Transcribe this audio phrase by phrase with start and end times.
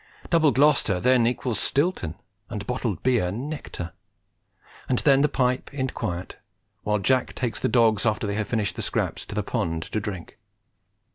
[0.31, 2.15] Double Gloucester then equals Stilton,
[2.49, 3.91] and bottled beer nectar;
[4.89, 6.37] and then the pipe in quiet,
[6.81, 9.99] while Jack takes the dogs, after they have finished the scraps, to the pond to
[9.99, 10.39] drink.